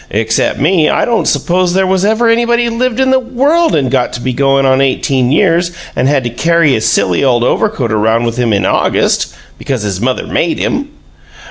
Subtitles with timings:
[0.09, 4.11] Except me, I don't suppose there was ever anybody lived in the world and got
[4.13, 7.91] to be going on eighteen years old and had to carry his silly old overcoat
[7.91, 10.89] around with him in August because his mother made him!"